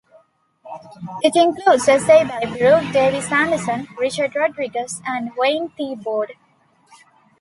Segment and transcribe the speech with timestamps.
[1.21, 6.31] It includes essays by Brooke Davis Anderson, Richard Rodriguez, and Wayne Thiebaud.